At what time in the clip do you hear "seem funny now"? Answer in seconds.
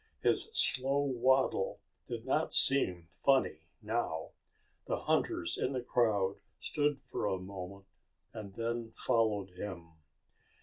2.55-4.31